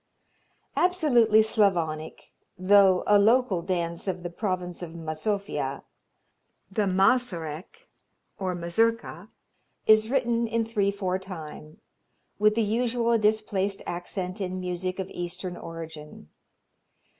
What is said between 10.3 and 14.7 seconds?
in three four time, with the usual displaced accent in